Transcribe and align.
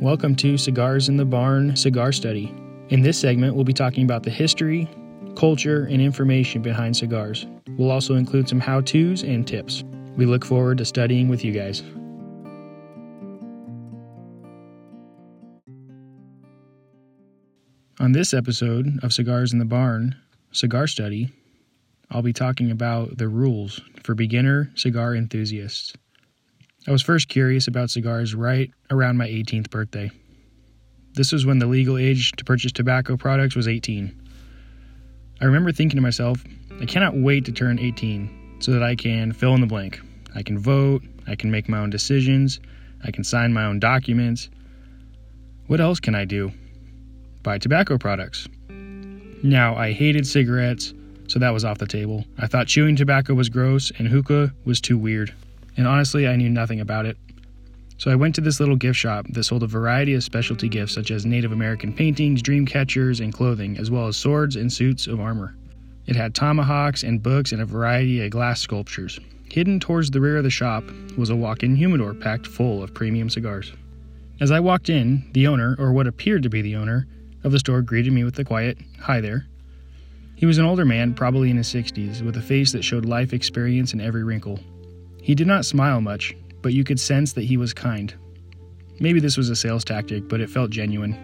Welcome 0.00 0.36
to 0.36 0.56
Cigars 0.56 1.08
in 1.08 1.16
the 1.16 1.24
Barn 1.24 1.74
Cigar 1.74 2.12
Study. 2.12 2.54
In 2.90 3.02
this 3.02 3.18
segment, 3.18 3.56
we'll 3.56 3.64
be 3.64 3.72
talking 3.72 4.04
about 4.04 4.22
the 4.22 4.30
history, 4.30 4.88
culture, 5.34 5.86
and 5.86 6.00
information 6.00 6.62
behind 6.62 6.96
cigars. 6.96 7.48
We'll 7.70 7.90
also 7.90 8.14
include 8.14 8.48
some 8.48 8.60
how 8.60 8.80
to's 8.80 9.24
and 9.24 9.44
tips. 9.44 9.82
We 10.16 10.24
look 10.24 10.44
forward 10.44 10.78
to 10.78 10.84
studying 10.84 11.28
with 11.28 11.44
you 11.44 11.50
guys. 11.50 11.82
On 17.98 18.12
this 18.12 18.32
episode 18.32 19.00
of 19.02 19.12
Cigars 19.12 19.52
in 19.52 19.58
the 19.58 19.64
Barn 19.64 20.14
Cigar 20.52 20.86
Study, 20.86 21.32
I'll 22.08 22.22
be 22.22 22.32
talking 22.32 22.70
about 22.70 23.18
the 23.18 23.26
rules 23.26 23.80
for 24.04 24.14
beginner 24.14 24.70
cigar 24.76 25.16
enthusiasts. 25.16 25.92
I 26.88 26.90
was 26.90 27.02
first 27.02 27.28
curious 27.28 27.68
about 27.68 27.90
cigars 27.90 28.34
right 28.34 28.70
around 28.90 29.18
my 29.18 29.28
18th 29.28 29.68
birthday. 29.68 30.10
This 31.12 31.32
was 31.32 31.44
when 31.44 31.58
the 31.58 31.66
legal 31.66 31.98
age 31.98 32.32
to 32.32 32.44
purchase 32.46 32.72
tobacco 32.72 33.18
products 33.18 33.54
was 33.54 33.68
18. 33.68 34.10
I 35.38 35.44
remember 35.44 35.70
thinking 35.70 35.98
to 35.98 36.02
myself, 36.02 36.42
I 36.80 36.86
cannot 36.86 37.14
wait 37.14 37.44
to 37.44 37.52
turn 37.52 37.78
18 37.78 38.60
so 38.60 38.72
that 38.72 38.82
I 38.82 38.96
can 38.96 39.32
fill 39.32 39.54
in 39.54 39.60
the 39.60 39.66
blank. 39.66 40.00
I 40.34 40.42
can 40.42 40.58
vote, 40.58 41.02
I 41.26 41.34
can 41.34 41.50
make 41.50 41.68
my 41.68 41.76
own 41.76 41.90
decisions, 41.90 42.58
I 43.04 43.10
can 43.10 43.22
sign 43.22 43.52
my 43.52 43.66
own 43.66 43.80
documents. 43.80 44.48
What 45.66 45.82
else 45.82 46.00
can 46.00 46.14
I 46.14 46.24
do? 46.24 46.52
Buy 47.42 47.58
tobacco 47.58 47.98
products. 47.98 48.48
Now, 48.70 49.76
I 49.76 49.92
hated 49.92 50.26
cigarettes, 50.26 50.94
so 51.26 51.38
that 51.38 51.50
was 51.50 51.66
off 51.66 51.76
the 51.76 51.86
table. 51.86 52.24
I 52.38 52.46
thought 52.46 52.66
chewing 52.66 52.96
tobacco 52.96 53.34
was 53.34 53.50
gross 53.50 53.92
and 53.98 54.08
hookah 54.08 54.54
was 54.64 54.80
too 54.80 54.96
weird 54.96 55.34
and 55.78 55.86
honestly, 55.86 56.26
I 56.26 56.36
knew 56.36 56.50
nothing 56.50 56.80
about 56.80 57.06
it. 57.06 57.16
So 57.98 58.10
I 58.10 58.16
went 58.16 58.34
to 58.34 58.40
this 58.40 58.60
little 58.60 58.76
gift 58.76 58.98
shop 58.98 59.26
that 59.30 59.44
sold 59.44 59.62
a 59.62 59.66
variety 59.66 60.14
of 60.14 60.24
specialty 60.24 60.68
gifts 60.68 60.92
such 60.92 61.10
as 61.10 61.24
Native 61.24 61.52
American 61.52 61.92
paintings, 61.92 62.42
dream 62.42 62.66
catchers, 62.66 63.20
and 63.20 63.32
clothing, 63.32 63.78
as 63.78 63.90
well 63.90 64.08
as 64.08 64.16
swords 64.16 64.56
and 64.56 64.72
suits 64.72 65.06
of 65.06 65.20
armor. 65.20 65.56
It 66.06 66.16
had 66.16 66.34
tomahawks 66.34 67.04
and 67.04 67.22
books 67.22 67.52
and 67.52 67.62
a 67.62 67.64
variety 67.64 68.24
of 68.24 68.30
glass 68.30 68.60
sculptures. 68.60 69.20
Hidden 69.50 69.80
towards 69.80 70.10
the 70.10 70.20
rear 70.20 70.36
of 70.36 70.44
the 70.44 70.50
shop 70.50 70.84
was 71.16 71.30
a 71.30 71.36
walk 71.36 71.62
in 71.62 71.76
humidor 71.76 72.12
packed 72.12 72.46
full 72.46 72.82
of 72.82 72.92
premium 72.92 73.30
cigars. 73.30 73.72
As 74.40 74.50
I 74.50 74.60
walked 74.60 74.88
in, 74.88 75.28
the 75.32 75.46
owner, 75.46 75.76
or 75.78 75.92
what 75.92 76.06
appeared 76.06 76.42
to 76.42 76.50
be 76.50 76.60
the 76.60 76.76
owner, 76.76 77.06
of 77.44 77.52
the 77.52 77.58
store 77.58 77.82
greeted 77.82 78.12
me 78.12 78.24
with 78.24 78.38
a 78.38 78.44
quiet, 78.44 78.78
Hi 79.00 79.20
there. 79.20 79.46
He 80.34 80.46
was 80.46 80.58
an 80.58 80.64
older 80.64 80.84
man, 80.84 81.14
probably 81.14 81.50
in 81.50 81.56
his 81.56 81.68
60s, 81.68 82.22
with 82.22 82.36
a 82.36 82.42
face 82.42 82.72
that 82.72 82.84
showed 82.84 83.04
life 83.04 83.32
experience 83.32 83.92
in 83.92 84.00
every 84.00 84.24
wrinkle. 84.24 84.58
He 85.28 85.34
did 85.34 85.46
not 85.46 85.66
smile 85.66 86.00
much, 86.00 86.34
but 86.62 86.72
you 86.72 86.84
could 86.84 86.98
sense 86.98 87.34
that 87.34 87.44
he 87.44 87.58
was 87.58 87.74
kind. 87.74 88.14
Maybe 88.98 89.20
this 89.20 89.36
was 89.36 89.50
a 89.50 89.56
sales 89.56 89.84
tactic, 89.84 90.26
but 90.26 90.40
it 90.40 90.48
felt 90.48 90.70
genuine. 90.70 91.14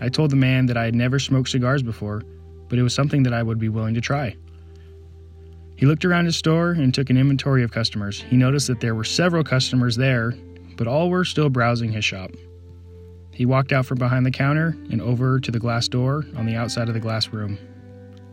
I 0.00 0.08
told 0.08 0.30
the 0.30 0.36
man 0.36 0.64
that 0.64 0.78
I 0.78 0.86
had 0.86 0.94
never 0.94 1.18
smoked 1.18 1.50
cigars 1.50 1.82
before, 1.82 2.22
but 2.70 2.78
it 2.78 2.82
was 2.82 2.94
something 2.94 3.24
that 3.24 3.34
I 3.34 3.42
would 3.42 3.58
be 3.58 3.68
willing 3.68 3.92
to 3.92 4.00
try. 4.00 4.34
He 5.76 5.84
looked 5.84 6.06
around 6.06 6.24
his 6.24 6.38
store 6.38 6.70
and 6.70 6.94
took 6.94 7.10
an 7.10 7.18
inventory 7.18 7.62
of 7.62 7.70
customers. 7.70 8.22
He 8.22 8.38
noticed 8.38 8.66
that 8.68 8.80
there 8.80 8.94
were 8.94 9.04
several 9.04 9.44
customers 9.44 9.96
there, 9.96 10.32
but 10.78 10.86
all 10.86 11.10
were 11.10 11.26
still 11.26 11.50
browsing 11.50 11.92
his 11.92 12.06
shop. 12.06 12.30
He 13.30 13.44
walked 13.44 13.72
out 13.72 13.84
from 13.84 13.98
behind 13.98 14.24
the 14.24 14.30
counter 14.30 14.74
and 14.90 15.02
over 15.02 15.38
to 15.38 15.50
the 15.50 15.60
glass 15.60 15.86
door 15.86 16.24
on 16.34 16.46
the 16.46 16.56
outside 16.56 16.88
of 16.88 16.94
the 16.94 16.98
glass 16.98 17.28
room. 17.28 17.58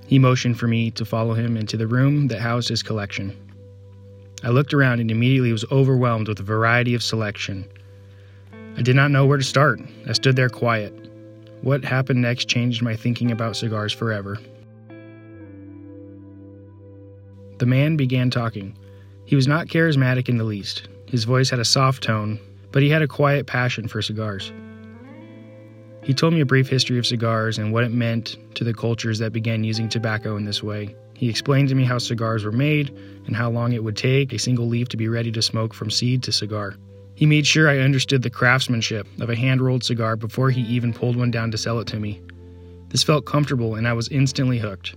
He 0.08 0.20
motioned 0.20 0.58
for 0.58 0.70
me 0.70 0.90
to 0.92 1.04
follow 1.04 1.34
him 1.34 1.58
into 1.58 1.76
the 1.76 1.86
room 1.86 2.30
that 2.30 2.40
housed 2.40 2.70
his 2.70 2.82
collection. 2.82 3.36
I 4.44 4.50
looked 4.50 4.74
around 4.74 5.00
and 5.00 5.10
immediately 5.10 5.52
was 5.52 5.66
overwhelmed 5.72 6.28
with 6.28 6.40
a 6.40 6.44
variety 6.44 6.94
of 6.94 7.04
selection. 7.04 7.66
I 8.78 8.82
did 8.82 8.96
not 8.96 9.12
know 9.12 9.26
where 9.26 9.38
to 9.38 9.44
start. 9.44 9.80
I 10.08 10.14
stood 10.14 10.36
there 10.36 10.50
quiet. 10.50 10.94
What 11.62 11.84
happened 11.84 12.22
next 12.22 12.50
changed 12.50 12.82
my 12.82 12.96
thinking 12.96 13.32
about 13.32 13.56
cigars 13.56 13.94
forever. 13.94 14.38
The 17.58 17.66
man 17.66 17.96
began 17.96 18.30
talking. 18.30 18.78
He 19.26 19.36
was 19.36 19.48
not 19.48 19.68
charismatic 19.68 20.28
in 20.30 20.38
the 20.38 20.44
least. 20.44 20.90
His 21.08 21.24
voice 21.24 21.50
had 21.50 21.60
a 21.60 21.66
soft 21.66 22.04
tone, 22.04 22.40
but 22.72 22.84
he 22.84 22.90
had 22.90 23.02
a 23.02 23.08
quiet 23.08 23.48
passion 23.48 23.88
for 23.88 24.02
cigars. 24.02 24.52
He 26.06 26.14
told 26.14 26.36
me 26.36 26.42
a 26.42 26.46
brief 26.46 26.70
history 26.70 27.00
of 27.00 27.08
cigars 27.08 27.58
and 27.58 27.74
what 27.74 27.84
it 27.84 27.92
meant 27.92 28.38
to 28.54 28.64
the 28.64 28.76
cultures 28.76 29.18
that 29.18 29.34
began 29.34 29.64
using 29.64 29.90
tobacco 29.90 30.38
in 30.38 30.46
this 30.46 30.62
way. 30.62 30.96
He 31.16 31.30
explained 31.30 31.70
to 31.70 31.76
me 31.76 31.84
how 31.84 31.98
cigars 31.98 32.46
were 32.46 32.52
made 32.52 32.96
and 33.26 33.36
how 33.36 33.50
long 33.50 33.74
it 33.74 33.84
would 33.84 33.98
take 33.98 34.32
a 34.32 34.38
single 34.38 34.68
leaf 34.68 34.88
to 34.90 34.98
be 34.98 35.08
ready 35.08 35.32
to 35.32 35.42
smoke 35.42 35.74
from 35.74 35.90
seed 35.90 36.22
to 36.24 36.32
cigar. 36.32 36.76
He 37.16 37.26
made 37.26 37.48
sure 37.48 37.68
I 37.68 37.80
understood 37.80 38.22
the 38.22 38.30
craftsmanship 38.30 39.08
of 39.20 39.32
a 39.32 39.36
hand 39.36 39.62
rolled 39.62 39.84
cigar 39.84 40.16
before 40.16 40.52
he 40.52 40.62
even 40.62 40.94
pulled 40.94 41.16
one 41.16 41.32
down 41.32 41.50
to 41.50 41.58
sell 41.58 41.80
it 41.80 41.88
to 41.88 42.00
me. 42.00 42.22
This 42.90 43.02
felt 43.02 43.26
comfortable 43.26 43.74
and 43.74 43.88
I 43.88 43.94
was 43.94 44.10
instantly 44.10 44.60
hooked. 44.60 44.96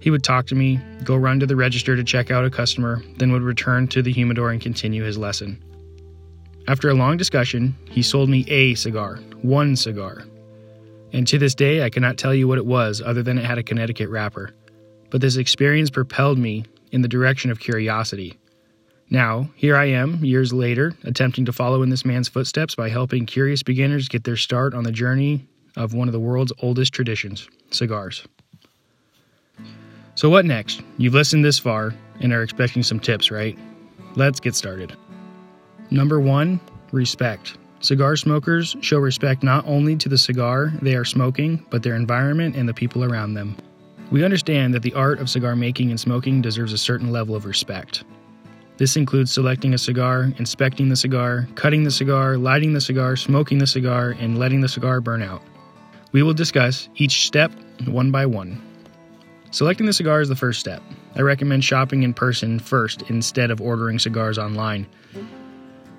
He 0.00 0.10
would 0.10 0.24
talk 0.24 0.48
to 0.48 0.56
me, 0.56 0.80
go 1.04 1.14
run 1.14 1.38
to 1.38 1.46
the 1.46 1.54
register 1.54 1.94
to 1.94 2.02
check 2.02 2.32
out 2.32 2.44
a 2.44 2.50
customer, 2.50 3.00
then 3.18 3.30
would 3.30 3.42
return 3.42 3.86
to 3.88 4.02
the 4.02 4.12
humidor 4.12 4.50
and 4.50 4.60
continue 4.60 5.04
his 5.04 5.18
lesson. 5.18 5.62
After 6.66 6.88
a 6.90 6.94
long 6.94 7.16
discussion, 7.16 7.76
he 7.88 8.02
sold 8.02 8.28
me 8.28 8.44
a 8.48 8.74
cigar, 8.74 9.20
one 9.42 9.76
cigar. 9.76 10.24
And 11.12 11.26
to 11.26 11.38
this 11.38 11.54
day, 11.54 11.82
I 11.84 11.90
cannot 11.90 12.16
tell 12.16 12.34
you 12.34 12.48
what 12.48 12.58
it 12.58 12.66
was 12.66 13.02
other 13.02 13.22
than 13.22 13.38
it 13.38 13.44
had 13.44 13.58
a 13.58 13.62
Connecticut 13.62 14.08
wrapper 14.08 14.54
but 15.12 15.20
this 15.20 15.36
experience 15.36 15.90
propelled 15.90 16.38
me 16.38 16.64
in 16.90 17.02
the 17.02 17.08
direction 17.08 17.50
of 17.50 17.60
curiosity. 17.60 18.38
Now, 19.10 19.50
here 19.56 19.76
I 19.76 19.84
am, 19.84 20.24
years 20.24 20.54
later, 20.54 20.94
attempting 21.04 21.44
to 21.44 21.52
follow 21.52 21.82
in 21.82 21.90
this 21.90 22.06
man's 22.06 22.28
footsteps 22.28 22.74
by 22.74 22.88
helping 22.88 23.26
curious 23.26 23.62
beginners 23.62 24.08
get 24.08 24.24
their 24.24 24.38
start 24.38 24.72
on 24.72 24.84
the 24.84 24.90
journey 24.90 25.46
of 25.76 25.92
one 25.92 26.08
of 26.08 26.12
the 26.12 26.20
world's 26.20 26.52
oldest 26.62 26.94
traditions 26.94 27.46
cigars. 27.70 28.26
So, 30.14 30.30
what 30.30 30.46
next? 30.46 30.80
You've 30.96 31.14
listened 31.14 31.44
this 31.44 31.58
far 31.58 31.94
and 32.20 32.32
are 32.32 32.42
expecting 32.42 32.82
some 32.82 32.98
tips, 32.98 33.30
right? 33.30 33.58
Let's 34.16 34.40
get 34.40 34.54
started. 34.54 34.96
Number 35.90 36.20
one, 36.20 36.58
respect. 36.90 37.58
Cigar 37.82 38.14
smokers 38.14 38.76
show 38.80 38.98
respect 38.98 39.42
not 39.42 39.66
only 39.66 39.96
to 39.96 40.08
the 40.08 40.16
cigar 40.16 40.72
they 40.82 40.94
are 40.94 41.04
smoking, 41.04 41.66
but 41.68 41.82
their 41.82 41.96
environment 41.96 42.54
and 42.54 42.68
the 42.68 42.72
people 42.72 43.02
around 43.02 43.34
them. 43.34 43.56
We 44.12 44.24
understand 44.24 44.72
that 44.74 44.82
the 44.82 44.94
art 44.94 45.18
of 45.18 45.28
cigar 45.28 45.56
making 45.56 45.90
and 45.90 45.98
smoking 45.98 46.40
deserves 46.40 46.72
a 46.72 46.78
certain 46.78 47.10
level 47.10 47.34
of 47.34 47.44
respect. 47.44 48.04
This 48.76 48.96
includes 48.96 49.32
selecting 49.32 49.74
a 49.74 49.78
cigar, 49.78 50.32
inspecting 50.38 50.90
the 50.90 50.96
cigar, 50.96 51.48
cutting 51.56 51.82
the 51.82 51.90
cigar, 51.90 52.36
lighting 52.36 52.72
the 52.72 52.80
cigar, 52.80 53.16
smoking 53.16 53.58
the 53.58 53.66
cigar, 53.66 54.10
and 54.10 54.38
letting 54.38 54.60
the 54.60 54.68
cigar 54.68 55.00
burn 55.00 55.20
out. 55.20 55.42
We 56.12 56.22
will 56.22 56.34
discuss 56.34 56.88
each 56.94 57.26
step 57.26 57.50
one 57.86 58.12
by 58.12 58.26
one. 58.26 58.62
Selecting 59.50 59.86
the 59.86 59.92
cigar 59.92 60.20
is 60.20 60.28
the 60.28 60.36
first 60.36 60.60
step. 60.60 60.82
I 61.16 61.22
recommend 61.22 61.64
shopping 61.64 62.04
in 62.04 62.14
person 62.14 62.60
first 62.60 63.02
instead 63.10 63.50
of 63.50 63.60
ordering 63.60 63.98
cigars 63.98 64.38
online. 64.38 64.86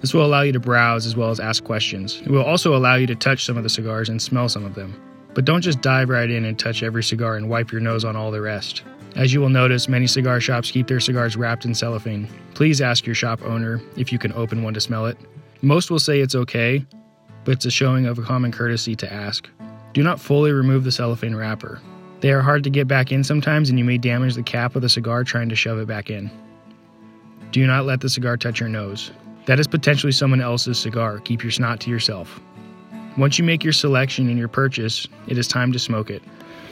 This 0.04 0.14
will 0.14 0.26
allow 0.26 0.42
you 0.42 0.52
to 0.52 0.60
browse 0.60 1.06
as 1.06 1.16
well 1.16 1.30
as 1.30 1.40
ask 1.40 1.64
questions. 1.64 2.22
It 2.26 2.30
will 2.30 2.44
also 2.44 2.76
allow 2.76 2.96
you 2.96 3.08
to 3.08 3.16
touch 3.16 3.46
some 3.46 3.56
of 3.56 3.64
the 3.64 3.70
cigars 3.70 4.10
and 4.10 4.22
smell 4.22 4.50
some 4.50 4.66
of 4.66 4.76
them. 4.76 5.02
But 5.34 5.46
don't 5.46 5.62
just 5.62 5.80
dive 5.80 6.10
right 6.10 6.30
in 6.30 6.44
and 6.44 6.60
touch 6.60 6.84
every 6.84 7.02
cigar 7.02 7.38
and 7.38 7.50
wipe 7.50 7.72
your 7.72 7.80
nose 7.80 8.04
on 8.04 8.18
all 8.18 8.30
the 8.30 8.42
rest. 8.42 8.84
As 9.16 9.32
you 9.32 9.40
will 9.40 9.48
notice, 9.48 9.88
many 9.88 10.06
cigar 10.06 10.42
shops 10.42 10.72
keep 10.72 10.88
their 10.88 11.00
cigars 11.00 11.38
wrapped 11.38 11.64
in 11.64 11.74
cellophane. 11.74 12.28
Please 12.54 12.82
ask 12.82 13.06
your 13.06 13.16
shop 13.16 13.42
owner 13.44 13.82
if 13.96 14.12
you 14.12 14.20
can 14.20 14.34
open 14.34 14.62
one 14.62 14.74
to 14.74 14.82
smell 14.82 15.06
it. 15.06 15.18
Most 15.62 15.90
will 15.90 16.00
say 16.00 16.20
it's 16.20 16.36
okay, 16.36 16.86
but 17.46 17.54
it's 17.54 17.66
a 17.66 17.72
showing 17.72 18.06
of 18.06 18.20
a 18.20 18.24
common 18.24 18.52
courtesy 18.52 18.98
to 18.98 19.12
ask. 19.12 19.50
Do 19.94 20.04
not 20.04 20.20
fully 20.20 20.52
remove 20.52 20.84
the 20.84 20.92
cellophane 20.92 21.34
wrapper. 21.34 21.80
They 22.20 22.34
are 22.34 22.42
hard 22.42 22.66
to 22.66 22.70
get 22.70 22.90
back 22.90 23.14
in 23.14 23.24
sometimes, 23.24 23.70
and 23.70 23.80
you 23.80 23.86
may 23.86 23.98
damage 23.98 24.36
the 24.36 24.44
cap 24.44 24.76
of 24.76 24.82
the 24.82 24.90
cigar 24.90 25.24
trying 25.24 25.48
to 25.48 25.56
shove 25.56 25.80
it 25.80 25.88
back 25.88 26.10
in. 26.10 26.30
Do 27.52 27.66
not 27.66 27.86
let 27.86 28.02
the 28.02 28.10
cigar 28.10 28.36
touch 28.36 28.60
your 28.60 28.68
nose. 28.68 29.10
That 29.46 29.60
is 29.60 29.68
potentially 29.68 30.12
someone 30.12 30.42
else's 30.42 30.80
cigar. 30.80 31.20
Keep 31.20 31.44
your 31.44 31.52
snot 31.52 31.80
to 31.82 31.90
yourself. 31.90 32.40
Once 33.18 33.38
you 33.38 33.44
make 33.44 33.64
your 33.64 33.74
selection 33.74 34.30
and 34.30 34.40
your 34.40 34.48
purchase, 34.48 35.08
it 35.28 35.38
is 35.38 35.48
time 35.48 35.72
to 35.74 35.80
smoke 35.80 36.10
it. 36.10 36.24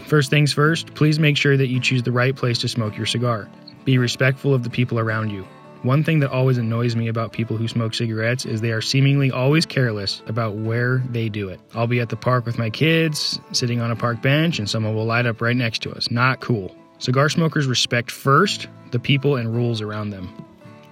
First 0.07 0.29
things 0.29 0.51
first, 0.51 0.93
please 0.95 1.19
make 1.19 1.37
sure 1.37 1.55
that 1.55 1.67
you 1.67 1.79
choose 1.79 2.03
the 2.03 2.11
right 2.11 2.35
place 2.35 2.59
to 2.59 2.67
smoke 2.67 2.97
your 2.97 3.05
cigar. 3.05 3.49
Be 3.85 3.97
respectful 3.97 4.53
of 4.53 4.63
the 4.63 4.69
people 4.69 4.99
around 4.99 5.29
you. 5.29 5.45
One 5.83 6.03
thing 6.03 6.19
that 6.19 6.31
always 6.31 6.57
annoys 6.57 6.95
me 6.95 7.07
about 7.07 7.33
people 7.33 7.57
who 7.57 7.67
smoke 7.67 7.95
cigarettes 7.95 8.45
is 8.45 8.61
they 8.61 8.71
are 8.71 8.81
seemingly 8.81 9.31
always 9.31 9.65
careless 9.65 10.21
about 10.27 10.55
where 10.55 10.99
they 11.09 11.27
do 11.27 11.49
it. 11.49 11.59
I'll 11.73 11.87
be 11.87 11.99
at 11.99 12.09
the 12.09 12.15
park 12.15 12.45
with 12.45 12.59
my 12.59 12.69
kids, 12.69 13.39
sitting 13.51 13.81
on 13.81 13.89
a 13.89 13.95
park 13.95 14.21
bench, 14.21 14.59
and 14.59 14.69
someone 14.69 14.93
will 14.93 15.05
light 15.05 15.25
up 15.25 15.41
right 15.41 15.55
next 15.55 15.81
to 15.83 15.91
us. 15.91 16.11
Not 16.11 16.39
cool. 16.39 16.75
Cigar 16.99 17.29
smokers 17.29 17.65
respect 17.65 18.11
first 18.11 18.67
the 18.91 18.99
people 18.99 19.37
and 19.37 19.55
rules 19.55 19.81
around 19.81 20.11
them. 20.11 20.29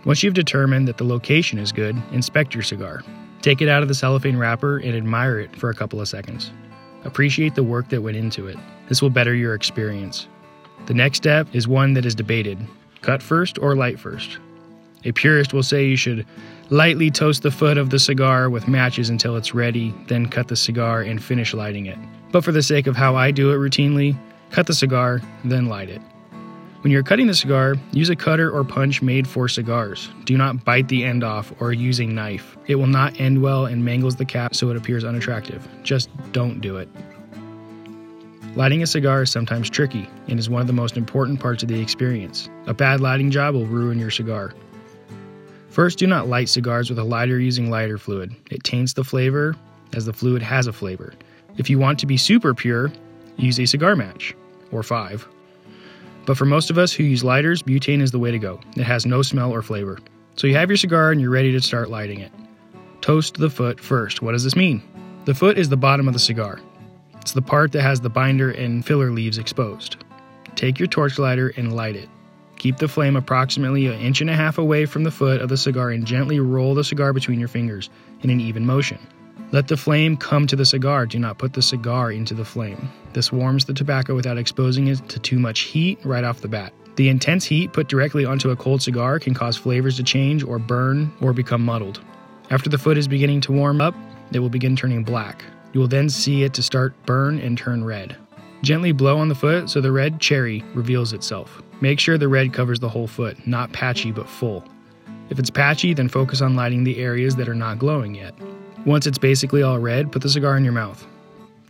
Once 0.05 0.23
you've 0.23 0.33
determined 0.33 0.87
that 0.87 0.97
the 0.97 1.03
location 1.03 1.59
is 1.59 1.71
good, 1.71 1.95
inspect 2.11 2.53
your 2.53 2.63
cigar. 2.63 3.03
Take 3.41 3.61
it 3.61 3.69
out 3.69 3.81
of 3.81 3.87
the 3.87 3.95
cellophane 3.95 4.37
wrapper 4.37 4.77
and 4.77 4.95
admire 4.95 5.39
it 5.39 5.55
for 5.55 5.69
a 5.69 5.75
couple 5.75 5.99
of 5.99 6.07
seconds. 6.07 6.51
Appreciate 7.03 7.55
the 7.55 7.63
work 7.63 7.89
that 7.89 8.01
went 8.01 8.17
into 8.17 8.47
it. 8.47 8.57
This 8.87 9.01
will 9.01 9.09
better 9.09 9.33
your 9.33 9.53
experience. 9.53 10.27
The 10.85 10.93
next 10.93 11.17
step 11.17 11.47
is 11.53 11.67
one 11.67 11.93
that 11.93 12.05
is 12.05 12.15
debated 12.15 12.59
cut 13.01 13.21
first 13.21 13.57
or 13.59 13.75
light 13.75 13.97
first. 13.99 14.39
A 15.05 15.13
purist 15.13 15.53
will 15.53 15.63
say 15.63 15.87
you 15.87 15.95
should 15.95 16.25
lightly 16.69 17.09
toast 17.09 17.43
the 17.43 17.51
foot 17.51 17.77
of 17.77 17.89
the 17.89 17.99
cigar 17.99 18.49
with 18.49 18.67
matches 18.67 19.09
until 19.09 19.37
it's 19.37 19.55
ready, 19.55 19.93
then 20.07 20.27
cut 20.27 20.49
the 20.49 20.55
cigar 20.57 21.01
and 21.01 21.23
finish 21.23 21.53
lighting 21.53 21.85
it. 21.85 21.97
But 22.31 22.43
for 22.43 22.51
the 22.51 22.61
sake 22.61 22.87
of 22.87 22.97
how 22.97 23.15
I 23.15 23.31
do 23.31 23.51
it 23.51 23.57
routinely, 23.57 24.17
cut 24.51 24.67
the 24.67 24.73
cigar, 24.73 25.21
then 25.45 25.67
light 25.67 25.89
it. 25.89 26.01
When 26.81 26.91
you're 26.93 27.03
cutting 27.03 27.27
the 27.27 27.33
cigar, 27.33 27.75
use 27.91 28.09
a 28.09 28.15
cutter 28.15 28.49
or 28.49 28.63
punch 28.63 29.01
made 29.01 29.27
for 29.27 29.49
cigars. 29.49 30.09
Do 30.23 30.37
not 30.37 30.63
bite 30.63 30.87
the 30.87 31.03
end 31.03 31.25
off 31.25 31.51
or 31.59 31.73
use 31.73 31.99
a 31.99 32.05
knife. 32.05 32.57
It 32.67 32.75
will 32.75 32.87
not 32.87 33.19
end 33.19 33.41
well 33.41 33.65
and 33.65 33.83
mangles 33.83 34.15
the 34.15 34.23
cap 34.23 34.55
so 34.55 34.69
it 34.69 34.77
appears 34.77 35.03
unattractive. 35.03 35.67
Just 35.83 36.09
don't 36.31 36.61
do 36.61 36.77
it. 36.77 36.87
Lighting 38.55 38.81
a 38.81 38.87
cigar 38.87 39.23
is 39.23 39.29
sometimes 39.29 39.69
tricky 39.69 40.09
and 40.29 40.39
is 40.39 40.49
one 40.49 40.61
of 40.61 40.67
the 40.67 40.73
most 40.73 40.95
important 40.95 41.41
parts 41.41 41.63
of 41.63 41.67
the 41.67 41.81
experience. 41.81 42.49
A 42.65 42.73
bad 42.73 43.01
lighting 43.01 43.29
job 43.29 43.55
will 43.55 43.65
ruin 43.65 43.99
your 43.99 44.09
cigar. 44.09 44.53
First, 45.69 45.99
do 45.99 46.07
not 46.07 46.29
light 46.29 46.47
cigars 46.47 46.89
with 46.89 46.97
a 46.97 47.03
lighter 47.03 47.39
using 47.39 47.69
lighter 47.69 47.97
fluid. 47.97 48.33
It 48.49 48.63
taints 48.63 48.93
the 48.93 49.03
flavor, 49.03 49.53
as 49.93 50.05
the 50.05 50.13
fluid 50.13 50.41
has 50.41 50.65
a 50.65 50.73
flavor. 50.73 51.13
If 51.57 51.69
you 51.69 51.77
want 51.77 51.99
to 51.99 52.05
be 52.05 52.15
super 52.15 52.53
pure, 52.53 52.89
use 53.37 53.59
a 53.59 53.65
cigar 53.65 53.97
match, 53.97 54.33
or 54.71 54.81
five. 54.81 55.27
But 56.29 56.37
for 56.37 56.45
most 56.45 56.69
of 56.69 56.77
us 56.77 56.93
who 56.93 57.03
use 57.03 57.23
lighters, 57.23 57.63
butane 57.63 58.03
is 58.03 58.11
the 58.11 58.19
way 58.19 58.29
to 58.29 58.37
go. 58.37 58.59
It 58.77 58.83
has 58.83 59.03
no 59.03 59.23
smell 59.23 59.51
or 59.51 59.63
flavor. 59.63 59.97
So 60.35 60.45
you 60.45 60.53
have 60.57 60.69
your 60.69 60.77
cigar 60.77 61.11
and 61.11 61.19
you're 61.19 61.31
ready 61.31 61.51
to 61.53 61.59
start 61.59 61.89
lighting 61.89 62.19
it. 62.19 62.31
Toast 63.01 63.37
the 63.37 63.49
foot 63.49 63.79
first. 63.79 64.21
What 64.21 64.33
does 64.33 64.43
this 64.43 64.55
mean? 64.55 64.83
The 65.25 65.33
foot 65.33 65.57
is 65.57 65.69
the 65.69 65.75
bottom 65.75 66.07
of 66.07 66.13
the 66.13 66.19
cigar. 66.19 66.59
It's 67.19 67.31
the 67.31 67.41
part 67.41 67.71
that 67.71 67.81
has 67.81 67.99
the 67.99 68.11
binder 68.11 68.51
and 68.51 68.85
filler 68.85 69.09
leaves 69.09 69.39
exposed. 69.39 69.97
Take 70.53 70.77
your 70.77 70.87
torch 70.87 71.17
lighter 71.17 71.51
and 71.57 71.75
light 71.75 71.95
it. 71.95 72.09
Keep 72.59 72.77
the 72.77 72.87
flame 72.87 73.15
approximately 73.15 73.87
an 73.87 73.99
inch 73.99 74.21
and 74.21 74.29
a 74.29 74.35
half 74.35 74.59
away 74.59 74.85
from 74.85 75.03
the 75.03 75.09
foot 75.09 75.41
of 75.41 75.49
the 75.49 75.57
cigar 75.57 75.89
and 75.89 76.05
gently 76.05 76.39
roll 76.39 76.75
the 76.75 76.83
cigar 76.83 77.11
between 77.11 77.39
your 77.39 77.49
fingers 77.49 77.89
in 78.21 78.29
an 78.29 78.39
even 78.39 78.67
motion. 78.67 78.99
Let 79.51 79.67
the 79.67 79.77
flame 79.77 80.15
come 80.17 80.45
to 80.47 80.55
the 80.55 80.65
cigar. 80.65 81.05
Do 81.05 81.19
not 81.19 81.37
put 81.37 81.53
the 81.53 81.61
cigar 81.61 82.11
into 82.11 82.33
the 82.33 82.45
flame. 82.45 82.89
This 83.13 83.31
warms 83.31 83.65
the 83.65 83.73
tobacco 83.73 84.15
without 84.15 84.37
exposing 84.37 84.87
it 84.87 85.07
to 85.09 85.19
too 85.19 85.39
much 85.39 85.61
heat 85.61 85.99
right 86.03 86.23
off 86.23 86.41
the 86.41 86.47
bat. 86.47 86.73
The 86.95 87.09
intense 87.09 87.45
heat 87.45 87.73
put 87.73 87.87
directly 87.87 88.25
onto 88.25 88.51
a 88.51 88.55
cold 88.55 88.81
cigar 88.81 89.19
can 89.19 89.33
cause 89.33 89.57
flavors 89.57 89.97
to 89.97 90.03
change 90.03 90.43
or 90.43 90.59
burn 90.59 91.11
or 91.21 91.33
become 91.33 91.63
muddled. 91.63 92.01
After 92.51 92.69
the 92.69 92.77
foot 92.77 92.97
is 92.97 93.07
beginning 93.07 93.41
to 93.41 93.51
warm 93.51 93.79
up, 93.81 93.95
it 94.31 94.39
will 94.39 94.49
begin 94.49 94.75
turning 94.75 95.03
black. 95.03 95.43
You 95.73 95.79
will 95.79 95.87
then 95.87 96.09
see 96.09 96.43
it 96.43 96.53
to 96.55 96.63
start 96.63 96.93
burn 97.05 97.39
and 97.39 97.57
turn 97.57 97.83
red. 97.83 98.17
Gently 98.61 98.91
blow 98.91 99.17
on 99.17 99.29
the 99.29 99.35
foot 99.35 99.69
so 99.69 99.79
the 99.79 99.91
red 99.91 100.19
cherry 100.19 100.63
reveals 100.73 101.13
itself. 101.13 101.61
Make 101.79 101.99
sure 101.99 102.17
the 102.17 102.27
red 102.27 102.53
covers 102.53 102.79
the 102.79 102.89
whole 102.89 103.07
foot, 103.07 103.47
not 103.47 103.71
patchy 103.71 104.11
but 104.11 104.27
full. 104.27 104.65
If 105.29 105.39
it's 105.39 105.49
patchy, 105.49 105.93
then 105.93 106.09
focus 106.09 106.41
on 106.41 106.55
lighting 106.55 106.83
the 106.83 106.97
areas 106.97 107.35
that 107.37 107.47
are 107.47 107.55
not 107.55 107.79
glowing 107.79 108.15
yet. 108.15 108.33
Once 108.85 109.05
it's 109.05 109.17
basically 109.17 109.61
all 109.61 109.79
red, 109.79 110.11
put 110.11 110.21
the 110.21 110.29
cigar 110.29 110.57
in 110.57 110.63
your 110.63 110.73
mouth. 110.73 111.05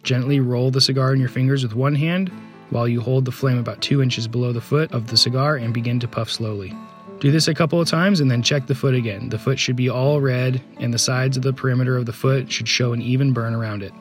Gently 0.03 0.39
roll 0.39 0.71
the 0.71 0.81
cigar 0.81 1.13
in 1.13 1.19
your 1.19 1.29
fingers 1.29 1.63
with 1.63 1.75
one 1.75 1.95
hand 1.95 2.31
while 2.69 2.87
you 2.87 3.01
hold 3.01 3.25
the 3.25 3.31
flame 3.31 3.57
about 3.57 3.81
two 3.81 4.01
inches 4.01 4.27
below 4.27 4.53
the 4.53 4.61
foot 4.61 4.91
of 4.91 5.07
the 5.07 5.17
cigar 5.17 5.55
and 5.55 5.73
begin 5.73 5.99
to 5.99 6.07
puff 6.07 6.29
slowly. 6.29 6.73
Do 7.19 7.31
this 7.31 7.47
a 7.47 7.53
couple 7.53 7.81
of 7.81 7.87
times 7.89 8.19
and 8.19 8.29
then 8.29 8.43
check 8.43 8.67
the 8.67 8.75
foot 8.75 8.93
again. 8.93 9.29
The 9.29 9.39
foot 9.39 9.59
should 9.59 9.75
be 9.75 9.89
all 9.89 10.21
red 10.21 10.61
and 10.77 10.93
the 10.93 10.99
sides 10.99 11.35
of 11.35 11.43
the 11.43 11.51
perimeter 11.51 11.97
of 11.97 12.05
the 12.05 12.13
foot 12.13 12.51
should 12.51 12.67
show 12.67 12.93
an 12.93 13.01
even 13.01 13.33
burn 13.33 13.53
around 13.53 13.83
it. 13.83 13.91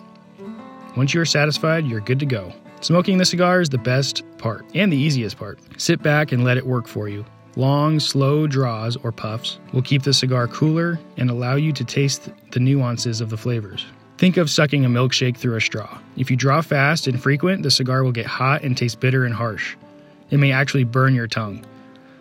Once 0.96 1.14
you 1.14 1.20
are 1.20 1.26
satisfied, 1.26 1.86
you're 1.86 2.00
good 2.00 2.20
to 2.20 2.26
go. 2.26 2.52
Smoking 2.80 3.18
the 3.18 3.24
cigar 3.24 3.60
is 3.60 3.70
the 3.70 3.78
best 3.78 4.22
part 4.36 4.64
and 4.74 4.92
the 4.92 4.96
easiest 4.96 5.36
part. 5.36 5.58
Sit 5.78 6.02
back 6.02 6.30
and 6.30 6.44
let 6.44 6.56
it 6.56 6.66
work 6.66 6.86
for 6.86 7.08
you. 7.08 7.24
Long, 7.58 7.98
slow 7.98 8.46
draws 8.46 8.96
or 8.98 9.10
puffs 9.10 9.58
will 9.72 9.82
keep 9.82 10.04
the 10.04 10.14
cigar 10.14 10.46
cooler 10.46 10.96
and 11.16 11.28
allow 11.28 11.56
you 11.56 11.72
to 11.72 11.82
taste 11.82 12.30
the 12.52 12.60
nuances 12.60 13.20
of 13.20 13.30
the 13.30 13.36
flavors. 13.36 13.84
Think 14.16 14.36
of 14.36 14.48
sucking 14.48 14.84
a 14.84 14.88
milkshake 14.88 15.36
through 15.36 15.56
a 15.56 15.60
straw. 15.60 15.98
If 16.16 16.30
you 16.30 16.36
draw 16.36 16.60
fast 16.60 17.08
and 17.08 17.20
frequent, 17.20 17.64
the 17.64 17.70
cigar 17.72 18.04
will 18.04 18.12
get 18.12 18.26
hot 18.26 18.62
and 18.62 18.76
taste 18.76 19.00
bitter 19.00 19.24
and 19.24 19.34
harsh. 19.34 19.76
It 20.30 20.36
may 20.36 20.52
actually 20.52 20.84
burn 20.84 21.16
your 21.16 21.26
tongue. 21.26 21.66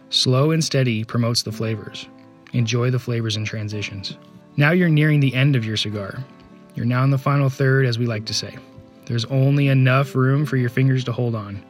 Slow 0.10 0.50
and 0.50 0.64
steady 0.64 1.04
promotes 1.04 1.44
the 1.44 1.52
flavors. 1.52 2.08
Enjoy 2.54 2.90
the 2.90 2.98
flavors 2.98 3.36
and 3.36 3.46
transitions. 3.46 4.18
Now 4.56 4.72
you're 4.72 4.90
nearing 4.90 5.20
the 5.20 5.36
end 5.36 5.56
of 5.56 5.64
your 5.64 5.78
cigar. 5.78 6.18
You're 6.74 6.88
now 6.88 7.04
in 7.04 7.12
the 7.12 7.18
final 7.20 7.52
third, 7.52 7.86
as 7.86 8.00
we 8.00 8.08
like 8.08 8.26
to 8.26 8.34
say. 8.34 8.58
There's 9.06 9.26
only 9.26 9.68
enough 9.68 10.16
room 10.16 10.48
for 10.48 10.58
your 10.58 10.72
fingers 10.72 11.04
to 11.04 11.12
hold 11.12 11.36
on. 11.36 11.64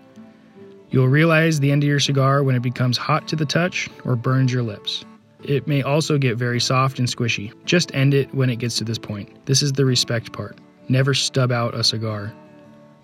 You'll 0.89 1.07
realize 1.09 1.59
the 1.59 1.71
end 1.71 1.83
of 1.83 1.89
your 1.89 1.99
cigar 1.99 2.43
when 2.43 2.55
it 2.55 2.61
becomes 2.61 2.97
hot 2.97 3.27
to 3.27 3.35
the 3.35 3.45
touch 3.45 3.89
or 4.05 4.15
burns 4.15 4.53
your 4.53 4.63
lips. 4.63 5.05
It 5.43 5.67
may 5.67 5.81
also 5.81 6.17
get 6.17 6.37
very 6.37 6.59
soft 6.59 6.99
and 6.99 7.07
squishy. 7.07 7.53
Just 7.65 7.93
end 7.93 8.13
it 8.13 8.33
when 8.33 8.49
it 8.49 8.57
gets 8.57 8.77
to 8.77 8.83
this 8.83 8.97
point. 8.97 9.45
This 9.45 9.61
is 9.61 9.73
the 9.73 9.85
respect 9.85 10.31
part. 10.31 10.57
Never 10.89 11.13
stub 11.13 11.51
out 11.51 11.75
a 11.75 11.83
cigar. 11.83 12.33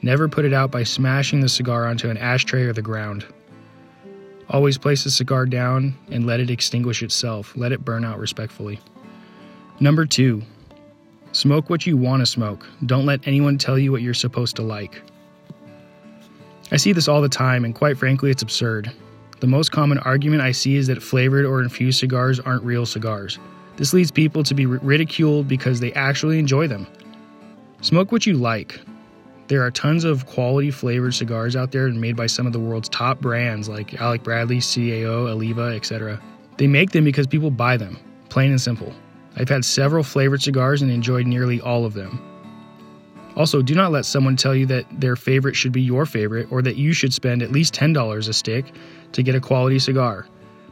Never 0.02 0.28
put 0.28 0.46
it 0.46 0.54
out 0.54 0.72
by 0.72 0.84
smashing 0.84 1.42
the 1.42 1.50
cigar 1.50 1.86
onto 1.86 2.10
an 2.10 2.18
ashtray 2.18 2.64
or 2.64 2.74
the 2.74 2.82
ground. 2.82 3.26
Always 4.50 4.78
place 4.78 5.04
the 5.04 5.12
cigar 5.12 5.46
down 5.46 5.96
and 6.12 6.26
let 6.26 6.40
it 6.40 6.50
extinguish 6.50 7.04
itself. 7.04 7.54
Let 7.56 7.72
it 7.72 7.86
burn 7.86 8.04
out 8.04 8.20
respectfully. 8.20 8.80
Number 9.80 10.06
two, 10.06 10.44
smoke 11.32 11.70
what 11.70 11.86
you 11.86 11.98
want 11.98 12.22
to 12.22 12.26
smoke. 12.26 12.68
Don't 12.86 13.06
let 13.06 13.28
anyone 13.28 13.58
tell 13.58 13.78
you 13.78 13.92
what 13.92 14.02
you're 14.02 14.14
supposed 14.14 14.56
to 14.58 14.62
like. 14.62 15.02
I 16.74 16.78
see 16.78 16.92
this 16.92 17.08
all 17.08 17.22
the 17.22 17.30
time, 17.30 17.66
and 17.66 17.76
quite 17.76 18.00
frankly, 18.00 18.32
it's 18.32 18.42
absurd. 18.42 18.92
The 19.42 19.46
most 19.48 19.72
common 19.72 20.00
argument 20.00 20.42
I 20.42 20.54
see 20.54 20.76
is 20.76 20.88
that 20.88 21.04
flavored 21.04 21.46
or 21.46 21.62
infused 21.62 22.00
cigars 22.00 22.40
aren't 22.40 22.64
real 22.64 22.88
cigars. 22.88 23.38
This 23.78 23.94
leads 23.94 24.10
people 24.10 24.42
to 24.42 24.56
be 24.56 24.66
ridiculed 24.66 25.48
because 25.48 25.80
they 25.80 25.94
actually 25.94 26.40
enjoy 26.40 26.68
them. 26.68 26.88
Smoke 27.82 28.12
what 28.12 28.26
you 28.26 28.34
like. 28.34 28.82
There 29.50 29.62
are 29.62 29.70
tons 29.70 30.04
of 30.04 30.26
quality 30.26 30.72
flavored 30.72 31.14
cigars 31.14 31.56
out 31.56 31.72
there 31.72 31.86
and 31.86 32.02
made 32.02 32.16
by 32.16 32.26
some 32.26 32.48
of 32.48 32.54
the 32.54 32.60
world's 32.60 32.90
top 32.90 33.20
brands 33.20 33.70
like 33.70 33.94
Alec 34.02 34.24
Bradley, 34.24 34.58
CAO, 34.58 35.30
Oliva, 35.30 35.76
etc. 35.76 36.20
They 36.58 36.66
make 36.66 36.90
them 36.90 37.04
because 37.04 37.28
people 37.28 37.52
buy 37.52 37.78
them, 37.78 38.00
plain 38.30 38.50
and 38.50 38.60
simple. 38.60 38.92
I've 39.36 39.50
had 39.50 39.64
several 39.64 40.04
flavored 40.04 40.42
cigars 40.42 40.82
and 40.82 40.90
enjoyed 40.90 41.28
nearly 41.28 41.62
all 41.62 41.86
of 41.86 41.94
them. 41.94 42.33
Also, 43.36 43.62
do 43.62 43.74
not 43.74 43.92
let 43.92 44.06
someone 44.06 44.36
tell 44.36 44.56
you 44.56 44.66
that 44.68 44.86
their 44.92 45.16
favorite 45.16 45.56
should 45.56 45.72
be 45.72 45.82
your 45.82 46.06
favorite 46.06 46.48
or 46.52 46.62
that 46.62 46.76
you 46.76 46.94
should 46.94 47.14
spend 47.14 47.42
at 47.42 47.52
least 47.52 47.74
$10 47.74 48.30
a 48.30 48.34
stick 48.34 48.66
to 49.12 49.24
get 49.24 49.36
a 49.36 49.40
quality 49.40 49.80
cigar. 49.80 50.28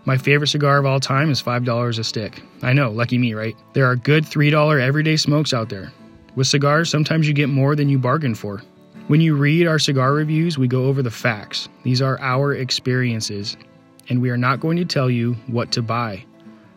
My 0.05 0.17
favorite 0.17 0.47
cigar 0.47 0.77
of 0.77 0.85
all 0.85 0.99
time 0.99 1.29
is 1.29 1.41
$5 1.41 1.99
a 1.99 2.03
stick. 2.03 2.41
I 2.63 2.73
know, 2.73 2.91
lucky 2.91 3.17
me, 3.17 3.33
right? 3.33 3.55
There 3.73 3.85
are 3.85 3.95
good 3.95 4.25
$3 4.25 4.81
everyday 4.81 5.17
smokes 5.17 5.53
out 5.53 5.69
there. 5.69 5.91
With 6.35 6.47
cigars, 6.47 6.89
sometimes 6.89 7.27
you 7.27 7.33
get 7.33 7.49
more 7.49 7.75
than 7.75 7.89
you 7.89 7.99
bargained 7.99 8.37
for. 8.37 8.61
When 9.07 9.21
you 9.21 9.35
read 9.35 9.67
our 9.67 9.79
cigar 9.79 10.13
reviews, 10.13 10.57
we 10.57 10.67
go 10.67 10.85
over 10.85 11.03
the 11.03 11.11
facts. 11.11 11.67
These 11.83 12.01
are 12.01 12.19
our 12.21 12.53
experiences, 12.53 13.57
and 14.09 14.21
we 14.21 14.29
are 14.29 14.37
not 14.37 14.59
going 14.59 14.77
to 14.77 14.85
tell 14.85 15.09
you 15.09 15.33
what 15.47 15.71
to 15.73 15.81
buy. 15.81 16.23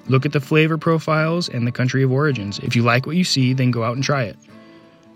Look 0.09 0.27
at 0.27 0.33
the 0.33 0.41
flavor 0.41 0.77
profiles 0.77 1.49
and 1.49 1.67
the 1.67 1.73
country 1.73 2.03
of 2.03 2.11
origins. 2.11 2.59
If 2.59 2.75
you 2.75 2.83
like 2.83 3.07
what 3.07 3.17
you 3.17 3.25
see, 3.25 3.53
then 3.55 3.71
go 3.71 3.85
out 3.85 3.95
and 3.95 4.05
try 4.05 4.25
it. 4.25 4.37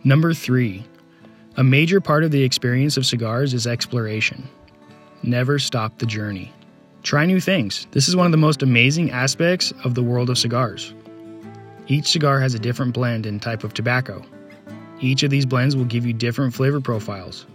Number 0.04 0.32
three, 0.32 0.84
a 1.56 1.64
major 1.64 2.00
part 2.00 2.22
of 2.22 2.30
the 2.30 2.44
experience 2.44 2.96
of 2.96 3.04
cigars 3.04 3.52
is 3.52 3.66
exploration. 3.66 4.48
Never 5.24 5.58
stop 5.58 5.98
the 5.98 6.06
journey. 6.06 6.52
Try 7.02 7.26
new 7.26 7.40
things. 7.40 7.88
This 7.90 8.06
is 8.06 8.14
one 8.14 8.26
of 8.26 8.30
the 8.30 8.38
most 8.38 8.62
amazing 8.62 9.10
aspects 9.10 9.72
of 9.82 9.94
the 9.94 10.02
world 10.02 10.30
of 10.30 10.38
cigars. 10.38 10.94
Each 11.88 12.06
cigar 12.06 12.38
has 12.38 12.54
a 12.54 12.60
different 12.60 12.94
blend 12.94 13.26
and 13.26 13.42
type 13.42 13.64
of 13.64 13.74
tobacco. 13.74 14.24
Each 15.00 15.24
of 15.24 15.30
these 15.30 15.46
blends 15.46 15.74
will 15.74 15.84
give 15.84 16.06
you 16.06 16.12
different 16.12 16.54
flavor 16.54 16.80
profiles. 16.80 17.46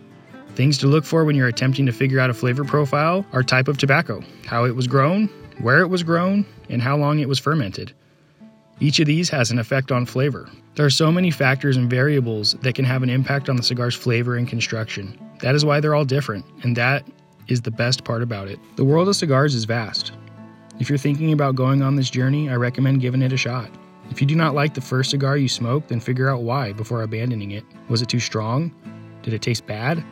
Things 0.55 0.77
to 0.79 0.87
look 0.87 1.05
for 1.05 1.23
when 1.23 1.37
you're 1.37 1.47
attempting 1.47 1.85
to 1.85 1.93
figure 1.93 2.19
out 2.19 2.29
a 2.29 2.33
flavor 2.33 2.65
profile 2.65 3.25
are 3.31 3.41
type 3.41 3.69
of 3.69 3.77
tobacco, 3.77 4.21
how 4.45 4.65
it 4.65 4.75
was 4.75 4.85
grown, 4.85 5.27
where 5.61 5.79
it 5.79 5.87
was 5.87 6.03
grown, 6.03 6.45
and 6.69 6.81
how 6.81 6.97
long 6.97 7.19
it 7.19 7.29
was 7.29 7.39
fermented. 7.39 7.93
Each 8.83 8.99
of 8.99 9.05
these 9.05 9.29
has 9.29 9.49
an 9.49 9.59
effect 9.59 9.93
on 9.93 10.05
flavor. 10.05 10.49
There 10.75 10.85
are 10.85 10.89
so 10.89 11.09
many 11.09 11.31
factors 11.31 11.77
and 11.77 11.89
variables 11.89 12.51
that 12.63 12.75
can 12.75 12.83
have 12.83 13.01
an 13.01 13.09
impact 13.09 13.47
on 13.47 13.55
the 13.55 13.63
cigar's 13.63 13.95
flavor 13.95 14.35
and 14.35 14.45
construction. 14.45 15.17
That 15.39 15.55
is 15.55 15.63
why 15.63 15.79
they're 15.79 15.95
all 15.95 16.03
different, 16.03 16.43
and 16.63 16.75
that 16.75 17.07
is 17.47 17.61
the 17.61 17.71
best 17.71 18.03
part 18.03 18.21
about 18.21 18.49
it. 18.49 18.59
The 18.75 18.83
world 18.83 19.07
of 19.07 19.15
cigars 19.15 19.55
is 19.55 19.63
vast. 19.63 20.11
If 20.81 20.89
you're 20.89 20.97
thinking 20.97 21.31
about 21.31 21.55
going 21.55 21.81
on 21.81 21.95
this 21.95 22.09
journey, 22.09 22.49
I 22.49 22.55
recommend 22.55 22.99
giving 22.99 23.21
it 23.21 23.31
a 23.31 23.37
shot. 23.37 23.69
If 24.09 24.19
you 24.19 24.27
do 24.27 24.35
not 24.35 24.53
like 24.53 24.73
the 24.73 24.81
first 24.81 25.11
cigar 25.11 25.37
you 25.37 25.47
smoked, 25.47 25.87
then 25.87 26.01
figure 26.01 26.27
out 26.27 26.41
why 26.41 26.73
before 26.73 27.03
abandoning 27.03 27.51
it. 27.51 27.63
Was 27.87 28.01
it 28.01 28.09
too 28.09 28.19
strong? 28.19 28.75
Did 29.21 29.33
it 29.33 29.41
taste 29.41 29.65
bad? 29.65 30.03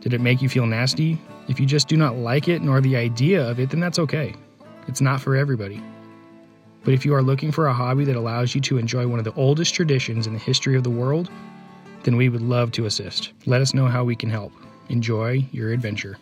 Did 0.00 0.12
it 0.12 0.20
make 0.20 0.42
you 0.42 0.50
feel 0.50 0.66
nasty? 0.66 1.18
If 1.48 1.58
you 1.58 1.64
just 1.64 1.88
do 1.88 1.96
not 1.96 2.16
like 2.16 2.46
it 2.46 2.60
nor 2.60 2.82
the 2.82 2.94
idea 2.94 3.42
of 3.48 3.58
it, 3.58 3.70
then 3.70 3.80
that's 3.80 3.98
okay. 4.00 4.34
It's 4.86 5.00
not 5.00 5.22
for 5.22 5.34
everybody. 5.34 5.82
But 6.86 6.94
if 6.94 7.04
you 7.04 7.14
are 7.14 7.22
looking 7.22 7.50
for 7.50 7.66
a 7.66 7.74
hobby 7.74 8.04
that 8.04 8.14
allows 8.14 8.54
you 8.54 8.60
to 8.60 8.78
enjoy 8.78 9.08
one 9.08 9.18
of 9.18 9.24
the 9.24 9.34
oldest 9.34 9.74
traditions 9.74 10.28
in 10.28 10.32
the 10.32 10.38
history 10.38 10.76
of 10.76 10.84
the 10.84 10.88
world, 10.90 11.28
then 12.04 12.16
we 12.16 12.28
would 12.28 12.42
love 12.42 12.70
to 12.72 12.86
assist. 12.86 13.32
Let 13.44 13.60
us 13.60 13.74
know 13.74 13.86
how 13.86 14.04
we 14.04 14.14
can 14.14 14.30
help. 14.30 14.52
Enjoy 14.88 15.44
your 15.50 15.72
adventure. 15.72 16.16